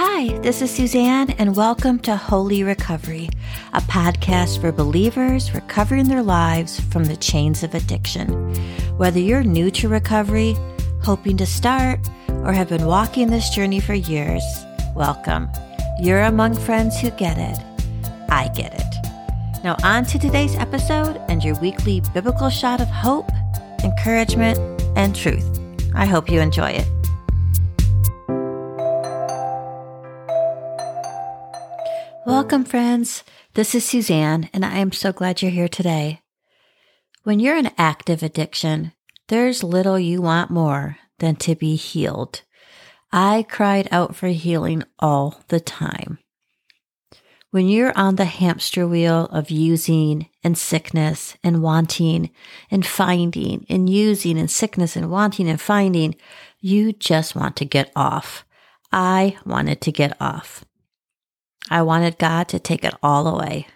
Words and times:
Hi, 0.00 0.38
this 0.42 0.62
is 0.62 0.70
Susanne, 0.70 1.30
and 1.38 1.56
welcome 1.56 1.98
to 2.00 2.14
Holy 2.16 2.62
Recovery, 2.62 3.28
a 3.72 3.80
podcast 3.80 4.60
for 4.60 4.70
believers 4.70 5.52
recovering 5.52 6.06
their 6.06 6.22
lives 6.22 6.78
from 6.78 7.06
the 7.06 7.16
chains 7.16 7.64
of 7.64 7.74
addiction. 7.74 8.28
Whether 8.96 9.18
you're 9.18 9.42
new 9.42 9.72
to 9.72 9.88
recovery, 9.88 10.54
hoping 11.02 11.36
to 11.38 11.46
start, 11.46 11.98
or 12.28 12.52
have 12.52 12.68
been 12.68 12.86
walking 12.86 13.28
this 13.28 13.50
journey 13.50 13.80
for 13.80 13.94
years, 13.94 14.44
welcome. 14.94 15.48
You're 16.00 16.22
among 16.22 16.54
friends 16.54 17.00
who 17.00 17.10
get 17.10 17.36
it. 17.36 17.58
I 18.30 18.52
get 18.54 18.74
it. 18.74 19.64
Now, 19.64 19.74
on 19.82 20.04
to 20.04 20.18
today's 20.20 20.54
episode 20.54 21.20
and 21.28 21.42
your 21.42 21.58
weekly 21.58 22.02
biblical 22.14 22.50
shot 22.50 22.80
of 22.80 22.86
hope, 22.86 23.28
encouragement, 23.82 24.60
and 24.96 25.16
truth. 25.16 25.58
I 25.92 26.06
hope 26.06 26.30
you 26.30 26.38
enjoy 26.40 26.70
it. 26.70 26.97
Welcome, 32.28 32.64
friends. 32.64 33.24
This 33.54 33.74
is 33.74 33.86
Susanne, 33.86 34.50
and 34.52 34.62
I 34.62 34.80
am 34.80 34.92
so 34.92 35.12
glad 35.14 35.40
you're 35.40 35.50
here 35.50 35.66
today. 35.66 36.20
When 37.22 37.40
you're 37.40 37.56
in 37.56 37.70
active 37.78 38.22
addiction, 38.22 38.92
there's 39.28 39.64
little 39.64 39.98
you 39.98 40.20
want 40.20 40.50
more 40.50 40.98
than 41.20 41.36
to 41.36 41.54
be 41.54 41.74
healed. 41.74 42.42
I 43.10 43.46
cried 43.48 43.88
out 43.90 44.14
for 44.14 44.28
healing 44.28 44.82
all 44.98 45.42
the 45.48 45.58
time. 45.58 46.18
When 47.50 47.66
you're 47.66 47.96
on 47.96 48.16
the 48.16 48.26
hamster 48.26 48.86
wheel 48.86 49.24
of 49.32 49.50
using 49.50 50.28
and 50.44 50.58
sickness 50.58 51.34
and 51.42 51.62
wanting 51.62 52.28
and 52.70 52.84
finding 52.84 53.64
and 53.70 53.88
using 53.88 54.38
and 54.38 54.50
sickness 54.50 54.96
and 54.96 55.10
wanting 55.10 55.48
and 55.48 55.58
finding, 55.58 56.14
you 56.60 56.92
just 56.92 57.34
want 57.34 57.56
to 57.56 57.64
get 57.64 57.90
off. 57.96 58.44
I 58.92 59.38
wanted 59.46 59.80
to 59.80 59.92
get 59.92 60.14
off. 60.20 60.66
I 61.70 61.82
wanted 61.82 62.18
God 62.18 62.48
to 62.48 62.58
take 62.58 62.84
it 62.84 62.94
all 63.02 63.26
away, 63.26 63.66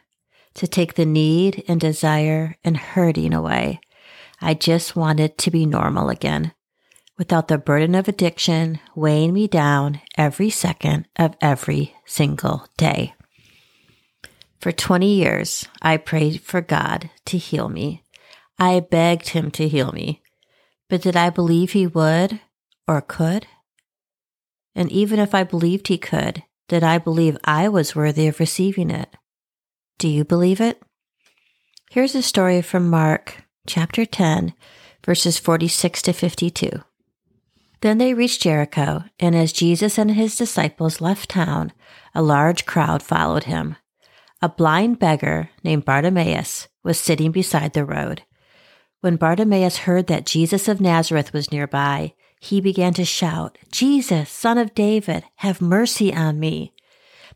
to 0.54 0.66
take 0.66 0.94
the 0.94 1.06
need 1.06 1.64
and 1.68 1.80
desire 1.80 2.56
and 2.64 2.76
hurting 2.76 3.34
away. 3.34 3.80
I 4.40 4.54
just 4.54 4.96
wanted 4.96 5.38
to 5.38 5.50
be 5.50 5.66
normal 5.66 6.08
again, 6.08 6.52
without 7.18 7.48
the 7.48 7.58
burden 7.58 7.94
of 7.94 8.08
addiction 8.08 8.80
weighing 8.94 9.32
me 9.32 9.46
down 9.46 10.00
every 10.16 10.50
second 10.50 11.06
of 11.16 11.36
every 11.40 11.94
single 12.06 12.66
day. 12.76 13.14
For 14.58 14.72
20 14.72 15.12
years, 15.12 15.66
I 15.80 15.96
prayed 15.96 16.40
for 16.40 16.60
God 16.60 17.10
to 17.26 17.36
heal 17.36 17.68
me. 17.68 18.04
I 18.58 18.80
begged 18.80 19.30
Him 19.30 19.50
to 19.52 19.68
heal 19.68 19.90
me. 19.92 20.22
But 20.88 21.02
did 21.02 21.16
I 21.16 21.30
believe 21.30 21.72
He 21.72 21.86
would 21.86 22.40
or 22.86 23.00
could? 23.00 23.46
And 24.74 24.90
even 24.92 25.18
if 25.18 25.34
I 25.34 25.42
believed 25.42 25.88
He 25.88 25.98
could, 25.98 26.44
did 26.68 26.82
I 26.82 26.98
believe 26.98 27.36
I 27.44 27.68
was 27.68 27.94
worthy 27.96 28.26
of 28.28 28.40
receiving 28.40 28.90
it? 28.90 29.08
Do 29.98 30.08
you 30.08 30.24
believe 30.24 30.60
it? 30.60 30.82
Here's 31.90 32.14
a 32.14 32.22
story 32.22 32.62
from 32.62 32.88
Mark 32.88 33.44
chapter 33.66 34.04
10, 34.04 34.54
verses 35.04 35.38
46 35.38 36.02
to 36.02 36.12
52. 36.12 36.70
Then 37.82 37.98
they 37.98 38.14
reached 38.14 38.42
Jericho, 38.42 39.04
and 39.18 39.34
as 39.34 39.52
Jesus 39.52 39.98
and 39.98 40.12
his 40.12 40.36
disciples 40.36 41.00
left 41.00 41.30
town, 41.30 41.72
a 42.14 42.22
large 42.22 42.64
crowd 42.64 43.02
followed 43.02 43.44
him. 43.44 43.76
A 44.40 44.48
blind 44.48 44.98
beggar 44.98 45.50
named 45.62 45.84
Bartimaeus 45.84 46.68
was 46.82 46.98
sitting 46.98 47.30
beside 47.30 47.72
the 47.72 47.84
road. 47.84 48.22
When 49.00 49.16
Bartimaeus 49.16 49.78
heard 49.78 50.06
that 50.06 50.26
Jesus 50.26 50.68
of 50.68 50.80
Nazareth 50.80 51.32
was 51.32 51.52
nearby, 51.52 52.14
he 52.44 52.60
began 52.60 52.92
to 52.92 53.04
shout, 53.04 53.56
Jesus, 53.70 54.28
son 54.28 54.58
of 54.58 54.74
David, 54.74 55.22
have 55.36 55.60
mercy 55.60 56.12
on 56.12 56.40
me. 56.40 56.74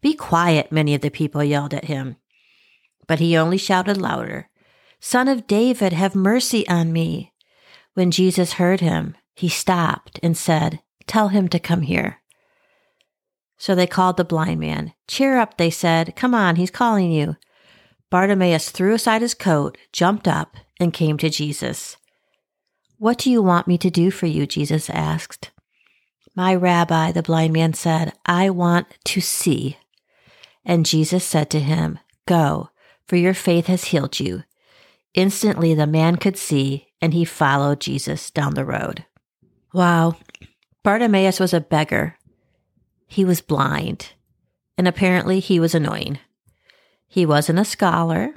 Be 0.01 0.15
quiet, 0.15 0.73
many 0.73 0.97
of 0.97 1.01
the 1.01 1.11
people 1.11 1.45
yelled 1.45 1.73
at 1.73 1.85
him. 1.85 2.17
But 3.07 3.21
he 3.21 3.37
only 3.37 3.56
shouted 3.56 3.99
louder, 3.99 4.49
Son 4.99 5.28
of 5.28 5.47
David, 5.47 5.93
have 5.93 6.16
mercy 6.16 6.66
on 6.66 6.93
me. 6.93 7.33
When 7.95 8.11
Jesus 8.11 8.55
heard 8.55 8.81
him, 8.81 9.16
he 9.37 9.49
stopped 9.49 10.19
and 10.25 10.37
said, 10.37 10.81
Tell 11.06 11.28
him 11.28 11.47
to 11.50 11.61
come 11.61 11.83
here. 11.83 12.21
So 13.59 13.77
they 13.77 13.87
called 13.87 14.16
the 14.16 14.25
blind 14.25 14.59
man. 14.59 14.93
Cheer 15.06 15.39
up, 15.39 15.56
they 15.56 15.71
said. 15.71 16.16
Come 16.16 16.34
on, 16.34 16.56
he's 16.56 16.72
calling 16.72 17.12
you. 17.12 17.37
Bartimaeus 18.11 18.71
threw 18.71 18.95
aside 18.95 19.22
his 19.22 19.34
coat, 19.34 19.78
jumped 19.93 20.27
up, 20.27 20.56
and 20.81 20.93
came 20.93 21.16
to 21.19 21.31
Jesus. 21.31 21.97
What 22.99 23.19
do 23.19 23.31
you 23.31 23.43
want 23.43 23.67
me 23.67 23.77
to 23.79 23.91
do 23.91 24.11
for 24.11 24.27
you? 24.27 24.47
Jesus 24.47 24.89
asked. 24.91 25.51
My 26.34 26.55
rabbi, 26.55 27.12
the 27.12 27.23
blind 27.23 27.53
man 27.53 27.73
said, 27.75 28.12
I 28.25 28.51
want 28.51 28.87
to 29.05 29.21
see. 29.21 29.77
And 30.65 30.87
Jesus 30.87 31.25
said 31.25 31.51
to 31.51 31.61
him, 31.61 31.99
Go, 32.27 32.71
for 33.07 33.17
your 33.17 33.34
faith 33.34 33.67
has 33.67 33.87
healed 33.87 34.21
you. 34.21 34.45
Instantly 35.15 35.75
the 35.75 35.87
man 35.87 36.17
could 36.17 36.37
see, 36.37 36.89
and 37.01 37.15
he 37.15 37.25
followed 37.25 37.81
Jesus 37.81 38.31
down 38.31 38.55
the 38.55 38.65
road. 38.65 39.05
Wow, 39.73 40.17
Bartimaeus 40.83 41.41
was 41.41 41.55
a 41.55 41.61
beggar. 41.61 42.19
He 43.07 43.25
was 43.25 43.41
blind, 43.41 44.13
and 44.77 44.87
apparently 44.87 45.41
he 45.41 45.59
was 45.61 45.75
annoying. 45.75 46.19
He 47.07 47.25
wasn't 47.25 47.59
a 47.59 47.65
scholar, 47.65 48.34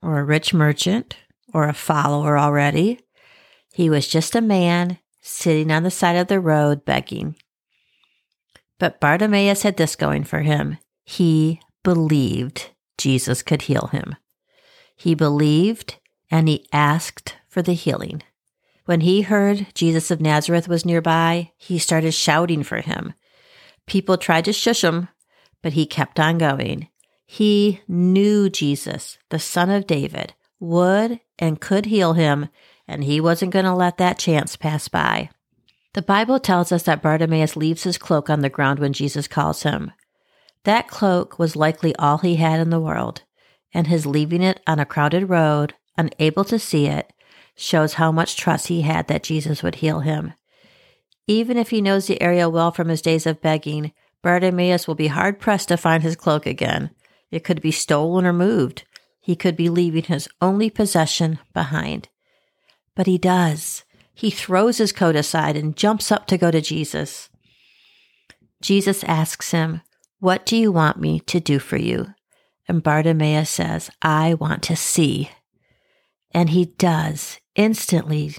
or 0.00 0.18
a 0.18 0.24
rich 0.24 0.54
merchant, 0.54 1.16
or 1.52 1.68
a 1.68 1.74
follower 1.74 2.38
already. 2.38 3.00
He 3.76 3.90
was 3.90 4.08
just 4.08 4.34
a 4.34 4.40
man 4.40 5.00
sitting 5.20 5.70
on 5.70 5.82
the 5.82 5.90
side 5.90 6.16
of 6.16 6.28
the 6.28 6.40
road 6.40 6.86
begging. 6.86 7.36
But 8.78 9.00
Bartimaeus 9.00 9.64
had 9.64 9.76
this 9.76 9.96
going 9.96 10.24
for 10.24 10.40
him. 10.40 10.78
He 11.04 11.60
believed 11.84 12.70
Jesus 12.96 13.42
could 13.42 13.60
heal 13.60 13.88
him. 13.88 14.16
He 14.96 15.14
believed 15.14 15.98
and 16.30 16.48
he 16.48 16.66
asked 16.72 17.36
for 17.50 17.60
the 17.60 17.74
healing. 17.74 18.22
When 18.86 19.02
he 19.02 19.20
heard 19.20 19.66
Jesus 19.74 20.10
of 20.10 20.22
Nazareth 20.22 20.68
was 20.68 20.86
nearby, 20.86 21.52
he 21.58 21.78
started 21.78 22.12
shouting 22.12 22.62
for 22.62 22.80
him. 22.80 23.12
People 23.86 24.16
tried 24.16 24.46
to 24.46 24.54
shush 24.54 24.82
him, 24.82 25.08
but 25.62 25.74
he 25.74 25.84
kept 25.84 26.18
on 26.18 26.38
going. 26.38 26.88
He 27.26 27.82
knew 27.86 28.48
Jesus, 28.48 29.18
the 29.28 29.38
son 29.38 29.68
of 29.68 29.86
David, 29.86 30.32
would 30.60 31.20
and 31.38 31.60
could 31.60 31.86
heal 31.86 32.14
him 32.14 32.48
and 32.88 33.04
he 33.04 33.20
wasn't 33.20 33.52
going 33.52 33.64
to 33.64 33.74
let 33.74 33.98
that 33.98 34.18
chance 34.18 34.56
pass 34.56 34.88
by. 34.88 35.30
The 35.94 36.02
Bible 36.02 36.38
tells 36.38 36.72
us 36.72 36.82
that 36.84 37.02
Bartimaeus 37.02 37.56
leaves 37.56 37.84
his 37.84 37.98
cloak 37.98 38.28
on 38.28 38.40
the 38.40 38.50
ground 38.50 38.78
when 38.78 38.92
Jesus 38.92 39.26
calls 39.26 39.62
him. 39.62 39.92
That 40.64 40.88
cloak 40.88 41.38
was 41.38 41.56
likely 41.56 41.94
all 41.96 42.18
he 42.18 42.36
had 42.36 42.60
in 42.60 42.70
the 42.70 42.80
world, 42.80 43.22
and 43.72 43.86
his 43.86 44.06
leaving 44.06 44.42
it 44.42 44.60
on 44.66 44.78
a 44.78 44.84
crowded 44.84 45.28
road, 45.28 45.74
unable 45.96 46.44
to 46.44 46.58
see 46.58 46.86
it, 46.86 47.12
shows 47.54 47.94
how 47.94 48.12
much 48.12 48.36
trust 48.36 48.68
he 48.68 48.82
had 48.82 49.08
that 49.08 49.22
Jesus 49.22 49.62
would 49.62 49.76
heal 49.76 50.00
him. 50.00 50.34
Even 51.26 51.56
if 51.56 51.70
he 51.70 51.80
knows 51.80 52.06
the 52.06 52.20
area 52.20 52.48
well 52.48 52.70
from 52.70 52.88
his 52.88 53.02
days 53.02 53.26
of 53.26 53.40
begging, 53.40 53.92
Bartimaeus 54.22 54.86
will 54.86 54.94
be 54.94 55.06
hard 55.08 55.40
pressed 55.40 55.68
to 55.68 55.76
find 55.76 56.02
his 56.02 56.16
cloak 56.16 56.46
again. 56.46 56.90
It 57.30 57.42
could 57.42 57.62
be 57.62 57.72
stolen 57.72 58.26
or 58.26 58.32
moved. 58.32 58.84
He 59.26 59.34
could 59.34 59.56
be 59.56 59.68
leaving 59.68 60.04
his 60.04 60.28
only 60.40 60.70
possession 60.70 61.40
behind. 61.52 62.08
But 62.94 63.08
he 63.08 63.18
does. 63.18 63.82
He 64.14 64.30
throws 64.30 64.78
his 64.78 64.92
coat 64.92 65.16
aside 65.16 65.56
and 65.56 65.76
jumps 65.76 66.12
up 66.12 66.28
to 66.28 66.38
go 66.38 66.52
to 66.52 66.60
Jesus. 66.60 67.28
Jesus 68.62 69.02
asks 69.02 69.50
him, 69.50 69.80
What 70.20 70.46
do 70.46 70.56
you 70.56 70.70
want 70.70 71.00
me 71.00 71.18
to 71.18 71.40
do 71.40 71.58
for 71.58 71.76
you? 71.76 72.14
And 72.68 72.84
Bartimaeus 72.84 73.50
says, 73.50 73.90
I 74.00 74.34
want 74.34 74.62
to 74.62 74.76
see. 74.76 75.32
And 76.30 76.50
he 76.50 76.66
does. 76.66 77.40
Instantly, 77.56 78.36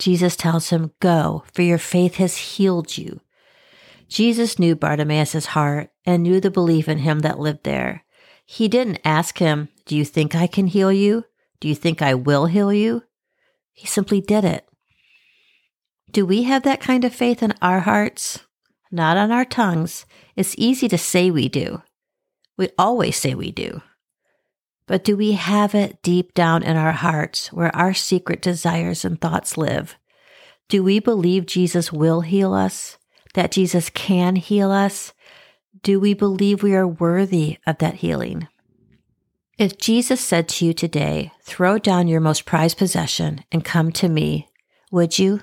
Jesus 0.00 0.34
tells 0.34 0.70
him, 0.70 0.90
Go, 0.98 1.44
for 1.54 1.62
your 1.62 1.78
faith 1.78 2.16
has 2.16 2.36
healed 2.36 2.98
you. 2.98 3.20
Jesus 4.08 4.58
knew 4.58 4.74
Bartimaeus' 4.74 5.46
heart 5.46 5.90
and 6.04 6.24
knew 6.24 6.40
the 6.40 6.50
belief 6.50 6.88
in 6.88 6.98
him 6.98 7.20
that 7.20 7.38
lived 7.38 7.62
there. 7.62 8.02
He 8.44 8.66
didn't 8.66 8.98
ask 9.04 9.38
him, 9.38 9.68
Do 9.86 9.96
you 9.96 10.04
think 10.04 10.34
I 10.34 10.46
can 10.46 10.66
heal 10.66 10.92
you? 10.92 11.24
Do 11.60 11.68
you 11.68 11.74
think 11.74 12.02
I 12.02 12.14
will 12.14 12.46
heal 12.46 12.72
you? 12.72 13.02
He 13.72 13.86
simply 13.86 14.20
did 14.20 14.44
it. 14.44 14.66
Do 16.10 16.26
we 16.26 16.42
have 16.42 16.62
that 16.64 16.80
kind 16.80 17.04
of 17.04 17.14
faith 17.14 17.42
in 17.42 17.54
our 17.62 17.80
hearts? 17.80 18.40
Not 18.90 19.16
on 19.16 19.30
our 19.30 19.44
tongues. 19.44 20.04
It's 20.36 20.54
easy 20.58 20.88
to 20.88 20.98
say 20.98 21.30
we 21.30 21.48
do. 21.48 21.82
We 22.58 22.68
always 22.78 23.16
say 23.16 23.34
we 23.34 23.50
do. 23.50 23.80
But 24.86 25.04
do 25.04 25.16
we 25.16 25.32
have 25.32 25.74
it 25.74 26.02
deep 26.02 26.34
down 26.34 26.62
in 26.62 26.76
our 26.76 26.92
hearts 26.92 27.52
where 27.52 27.74
our 27.74 27.94
secret 27.94 28.42
desires 28.42 29.04
and 29.04 29.20
thoughts 29.20 29.56
live? 29.56 29.96
Do 30.68 30.82
we 30.82 30.98
believe 30.98 31.46
Jesus 31.46 31.92
will 31.92 32.20
heal 32.20 32.52
us? 32.52 32.98
That 33.34 33.52
Jesus 33.52 33.88
can 33.88 34.36
heal 34.36 34.70
us? 34.70 35.14
Do 35.82 35.98
we 35.98 36.12
believe 36.12 36.62
we 36.62 36.74
are 36.74 36.86
worthy 36.86 37.58
of 37.66 37.78
that 37.78 37.94
healing? 37.96 38.48
If 39.58 39.76
Jesus 39.76 40.20
said 40.20 40.48
to 40.48 40.64
you 40.64 40.72
today, 40.72 41.30
throw 41.42 41.78
down 41.78 42.08
your 42.08 42.20
most 42.20 42.46
prized 42.46 42.78
possession 42.78 43.44
and 43.52 43.64
come 43.64 43.92
to 43.92 44.08
me, 44.08 44.48
would 44.90 45.18
you? 45.18 45.40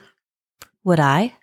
Would 0.83 0.99
I? 0.99 1.35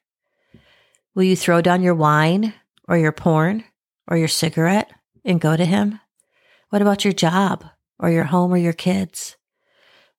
Will 1.14 1.22
you 1.22 1.36
throw 1.36 1.62
down 1.62 1.82
your 1.82 1.94
wine 1.94 2.54
or 2.88 2.98
your 2.98 3.12
porn 3.12 3.64
or 4.08 4.16
your 4.16 4.28
cigarette 4.28 4.90
and 5.24 5.40
go 5.40 5.56
to 5.56 5.64
Him? 5.64 6.00
What 6.70 6.82
about 6.82 7.04
your 7.04 7.14
job 7.14 7.64
or 8.00 8.10
your 8.10 8.24
home 8.24 8.52
or 8.52 8.58
your 8.58 8.72
kids? 8.72 9.36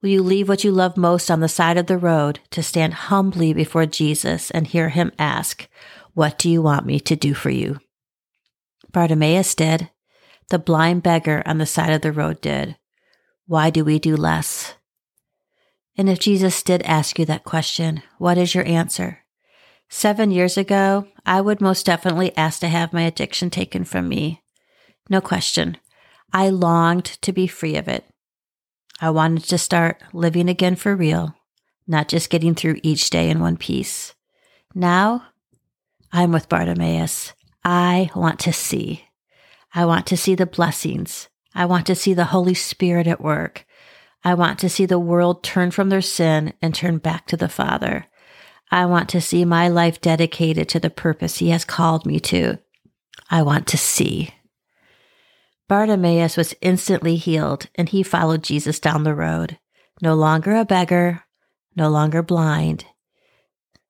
Will 0.01 0.09
you 0.09 0.23
leave 0.23 0.47
what 0.47 0.63
you 0.63 0.71
love 0.71 0.95
most 0.95 1.29
on 1.29 1.41
the 1.41 1.49
side 1.49 1.77
of 1.77 1.87
the 1.87 1.97
road 1.97 2.39
to 2.51 2.63
stand 2.63 2.93
humbly 2.93 3.53
before 3.53 3.85
Jesus 3.85 4.51
and 4.51 4.67
hear 4.67 4.89
Him 4.89 5.11
ask, 5.19 5.67
What 6.13 6.39
do 6.39 6.49
you 6.49 6.61
want 6.61 6.85
me 6.85 6.99
to 7.01 7.15
do 7.15 7.33
for 7.33 7.49
you? 7.49 7.79
Bartimaeus 8.93 9.53
did. 9.53 9.89
The 10.49 10.59
blind 10.59 11.03
beggar 11.03 11.43
on 11.45 11.57
the 11.57 11.65
side 11.65 11.91
of 11.91 12.01
the 12.01 12.11
road 12.11 12.41
did. 12.41 12.77
Why 13.45 13.69
do 13.69 13.83
we 13.83 13.99
do 13.99 14.15
less? 14.15 14.75
And 15.97 16.09
if 16.09 16.19
Jesus 16.19 16.63
did 16.63 16.83
ask 16.83 17.17
you 17.17 17.25
that 17.25 17.43
question, 17.43 18.03
what 18.17 18.37
is 18.37 18.53
your 18.53 18.65
answer? 18.65 19.23
Seven 19.89 20.31
years 20.31 20.57
ago, 20.57 21.07
I 21.25 21.41
would 21.41 21.61
most 21.61 21.85
definitely 21.85 22.35
ask 22.37 22.59
to 22.59 22.67
have 22.67 22.93
my 22.93 23.01
addiction 23.01 23.49
taken 23.49 23.83
from 23.83 24.07
me. 24.07 24.43
No 25.09 25.21
question. 25.21 25.77
I 26.31 26.49
longed 26.49 27.05
to 27.05 27.31
be 27.31 27.47
free 27.47 27.77
of 27.77 27.87
it. 27.87 28.05
I 28.99 29.09
wanted 29.09 29.45
to 29.45 29.57
start 29.57 30.01
living 30.13 30.49
again 30.49 30.75
for 30.75 30.95
real, 30.95 31.35
not 31.87 32.09
just 32.09 32.29
getting 32.29 32.53
through 32.53 32.79
each 32.83 33.09
day 33.09 33.29
in 33.29 33.39
one 33.39 33.57
piece. 33.57 34.13
Now, 34.75 35.23
I'm 36.11 36.31
with 36.31 36.49
Bartimaeus. 36.49 37.33
I 37.63 38.11
want 38.15 38.39
to 38.41 38.53
see. 38.53 39.06
I 39.77 39.85
want 39.85 40.07
to 40.07 40.17
see 40.17 40.33
the 40.33 40.47
blessings. 40.47 41.29
I 41.53 41.65
want 41.65 41.85
to 41.85 41.93
see 41.93 42.15
the 42.15 42.25
Holy 42.25 42.55
Spirit 42.55 43.05
at 43.05 43.21
work. 43.21 43.63
I 44.23 44.33
want 44.33 44.57
to 44.59 44.69
see 44.69 44.87
the 44.87 44.97
world 44.97 45.43
turn 45.43 45.69
from 45.69 45.89
their 45.89 46.01
sin 46.01 46.55
and 46.63 46.73
turn 46.73 46.97
back 46.97 47.27
to 47.27 47.37
the 47.37 47.47
Father. 47.47 48.07
I 48.71 48.87
want 48.87 49.07
to 49.09 49.21
see 49.21 49.45
my 49.45 49.67
life 49.67 50.01
dedicated 50.01 50.67
to 50.69 50.79
the 50.79 50.89
purpose 50.89 51.37
He 51.37 51.51
has 51.51 51.63
called 51.63 52.07
me 52.07 52.19
to. 52.21 52.57
I 53.29 53.43
want 53.43 53.67
to 53.67 53.77
see. 53.77 54.33
Bartimaeus 55.67 56.37
was 56.37 56.55
instantly 56.59 57.15
healed, 57.15 57.67
and 57.75 57.87
he 57.87 58.01
followed 58.01 58.43
Jesus 58.43 58.79
down 58.79 59.03
the 59.03 59.13
road. 59.13 59.59
No 60.01 60.15
longer 60.15 60.55
a 60.55 60.65
beggar, 60.65 61.23
no 61.75 61.87
longer 61.89 62.23
blind. 62.23 62.85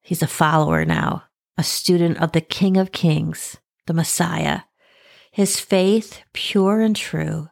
He's 0.02 0.22
a 0.22 0.28
follower 0.28 0.84
now, 0.84 1.24
a 1.58 1.64
student 1.64 2.22
of 2.22 2.34
the 2.34 2.42
King 2.42 2.76
of 2.76 2.92
Kings, 2.92 3.56
the 3.86 3.94
Messiah. 3.94 4.64
His 5.38 5.60
faith, 5.60 6.24
pure 6.34 6.82
and 6.82 6.96
true, 6.96 7.50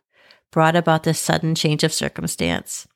brought 0.52 0.76
about 0.76 1.04
this 1.04 1.20
sudden 1.20 1.54
change 1.54 1.84
of 1.84 1.94
circumstance. 1.94 2.88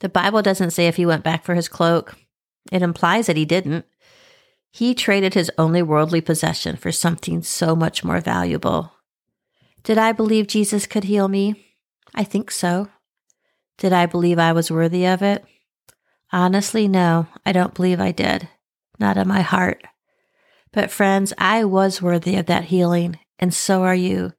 The 0.00 0.08
Bible 0.08 0.42
doesn't 0.42 0.72
say 0.72 0.88
if 0.88 0.96
he 0.96 1.06
went 1.06 1.22
back 1.22 1.44
for 1.44 1.54
his 1.54 1.68
cloak. 1.68 2.16
It 2.72 2.82
implies 2.82 3.28
that 3.28 3.36
he 3.36 3.44
didn't. 3.44 3.84
He 4.72 4.96
traded 4.96 5.34
his 5.34 5.48
only 5.56 5.80
worldly 5.80 6.20
possession 6.20 6.74
for 6.74 6.90
something 6.90 7.44
so 7.44 7.76
much 7.76 8.02
more 8.02 8.20
valuable. 8.20 8.94
Did 9.84 9.96
I 9.96 10.10
believe 10.10 10.48
Jesus 10.48 10.88
could 10.88 11.04
heal 11.04 11.28
me? 11.28 11.64
I 12.16 12.24
think 12.24 12.50
so. 12.50 12.88
Did 13.76 13.92
I 13.92 14.06
believe 14.06 14.40
I 14.40 14.52
was 14.52 14.72
worthy 14.72 15.06
of 15.06 15.22
it? 15.22 15.44
Honestly, 16.32 16.88
no, 16.88 17.28
I 17.46 17.52
don't 17.52 17.74
believe 17.74 18.00
I 18.00 18.10
did. 18.10 18.48
Not 18.98 19.16
in 19.16 19.28
my 19.28 19.42
heart. 19.42 19.84
But 20.72 20.90
friends, 20.90 21.32
I 21.38 21.62
was 21.62 22.02
worthy 22.02 22.34
of 22.34 22.46
that 22.46 22.64
healing, 22.64 23.20
and 23.38 23.54
so 23.54 23.82
are 23.82 23.94
you. 23.94 24.32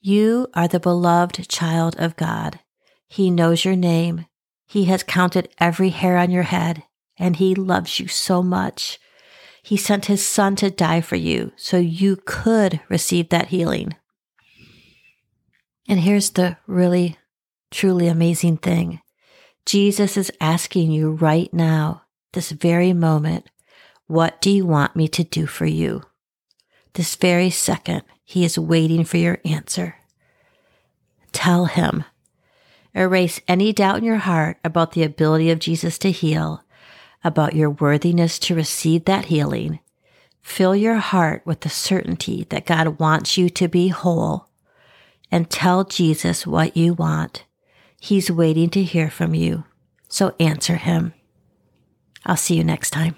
You 0.00 0.48
are 0.54 0.68
the 0.68 0.80
beloved 0.80 1.48
child 1.48 1.94
of 1.98 2.16
God. 2.16 2.60
He 3.08 3.30
knows 3.30 3.64
your 3.64 3.76
name. 3.76 4.26
He 4.66 4.86
has 4.86 5.02
counted 5.02 5.48
every 5.58 5.90
hair 5.90 6.16
on 6.16 6.30
your 6.30 6.42
head, 6.42 6.82
and 7.18 7.36
He 7.36 7.54
loves 7.54 8.00
you 8.00 8.08
so 8.08 8.42
much. 8.42 8.98
He 9.62 9.76
sent 9.76 10.06
His 10.06 10.26
Son 10.26 10.56
to 10.56 10.70
die 10.70 11.02
for 11.02 11.16
you 11.16 11.52
so 11.56 11.76
you 11.76 12.16
could 12.24 12.80
receive 12.88 13.28
that 13.28 13.48
healing. 13.48 13.94
And 15.88 16.00
here's 16.00 16.30
the 16.30 16.56
really, 16.66 17.18
truly 17.70 18.08
amazing 18.08 18.56
thing 18.56 19.00
Jesus 19.66 20.16
is 20.16 20.32
asking 20.40 20.90
you 20.90 21.12
right 21.12 21.52
now, 21.52 22.02
this 22.32 22.50
very 22.50 22.92
moment, 22.92 23.48
what 24.06 24.40
do 24.40 24.50
you 24.50 24.66
want 24.66 24.96
me 24.96 25.06
to 25.08 25.22
do 25.22 25.46
for 25.46 25.66
you? 25.66 26.02
This 26.94 27.14
very 27.14 27.50
second, 27.50 28.02
he 28.24 28.44
is 28.44 28.58
waiting 28.58 29.04
for 29.04 29.16
your 29.16 29.38
answer. 29.44 29.96
Tell 31.32 31.66
him. 31.66 32.04
Erase 32.94 33.40
any 33.48 33.72
doubt 33.72 33.98
in 33.98 34.04
your 34.04 34.18
heart 34.18 34.58
about 34.62 34.92
the 34.92 35.02
ability 35.02 35.50
of 35.50 35.58
Jesus 35.58 35.96
to 35.98 36.10
heal, 36.10 36.62
about 37.24 37.56
your 37.56 37.70
worthiness 37.70 38.38
to 38.40 38.54
receive 38.54 39.06
that 39.06 39.26
healing. 39.26 39.80
Fill 40.42 40.76
your 40.76 40.96
heart 40.96 41.42
with 41.46 41.60
the 41.60 41.70
certainty 41.70 42.46
that 42.50 42.66
God 42.66 42.98
wants 42.98 43.38
you 43.38 43.48
to 43.50 43.68
be 43.68 43.88
whole 43.88 44.48
and 45.30 45.48
tell 45.48 45.84
Jesus 45.84 46.46
what 46.46 46.76
you 46.76 46.92
want. 46.92 47.44
He's 47.98 48.30
waiting 48.30 48.68
to 48.70 48.82
hear 48.82 49.08
from 49.08 49.34
you. 49.34 49.64
So 50.08 50.34
answer 50.38 50.76
him. 50.76 51.14
I'll 52.26 52.36
see 52.36 52.56
you 52.56 52.64
next 52.64 52.90
time. 52.90 53.16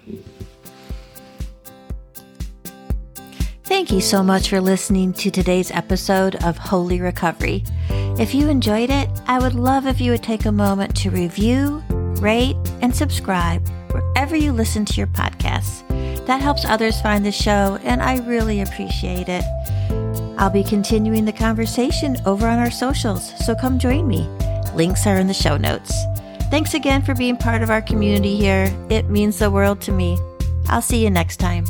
Thank 3.65 3.91
you 3.91 3.99
so 3.99 4.21
much 4.21 4.49
for 4.49 4.61
listening 4.61 5.11
to 5.13 5.31
today's 5.31 5.71
episode 5.71 6.35
of 6.43 6.55
Holy 6.55 7.01
Recovery. 7.01 7.63
If 7.89 8.35
you 8.35 8.47
enjoyed 8.47 8.91
it, 8.91 9.09
I 9.25 9.39
would 9.39 9.55
love 9.55 9.87
if 9.87 9.99
you 9.99 10.11
would 10.11 10.21
take 10.21 10.45
a 10.45 10.51
moment 10.51 10.95
to 10.97 11.09
review, 11.09 11.83
rate, 12.19 12.55
and 12.83 12.95
subscribe 12.95 13.67
wherever 13.91 14.35
you 14.35 14.51
listen 14.51 14.85
to 14.85 14.93
your 14.93 15.07
podcasts. 15.07 15.81
That 16.27 16.41
helps 16.41 16.63
others 16.63 17.01
find 17.01 17.25
the 17.25 17.31
show, 17.31 17.79
and 17.83 18.03
I 18.03 18.19
really 18.19 18.61
appreciate 18.61 19.29
it. 19.29 19.43
I'll 20.37 20.51
be 20.51 20.63
continuing 20.63 21.25
the 21.25 21.33
conversation 21.33 22.17
over 22.27 22.47
on 22.47 22.59
our 22.59 22.71
socials, 22.71 23.33
so 23.43 23.55
come 23.55 23.79
join 23.79 24.07
me. 24.07 24.27
Links 24.75 25.07
are 25.07 25.17
in 25.17 25.25
the 25.25 25.33
show 25.33 25.57
notes. 25.57 25.91
Thanks 26.51 26.75
again 26.75 27.01
for 27.01 27.15
being 27.15 27.35
part 27.35 27.63
of 27.63 27.71
our 27.71 27.81
community 27.81 28.37
here. 28.37 28.71
It 28.91 29.09
means 29.09 29.39
the 29.39 29.49
world 29.49 29.81
to 29.81 29.91
me. 29.91 30.19
I'll 30.67 30.83
see 30.83 31.03
you 31.03 31.09
next 31.09 31.37
time. 31.37 31.65